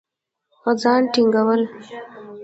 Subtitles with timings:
[0.81, 1.61] ځان ټينګول